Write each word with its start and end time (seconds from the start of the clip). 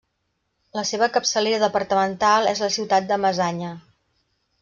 La 0.77 0.83
seva 0.91 1.09
capçalera 1.17 1.59
departamental 1.65 2.49
és 2.53 2.63
la 2.65 2.71
ciutat 2.79 3.09
de 3.13 3.19
Masaya. 3.27 3.77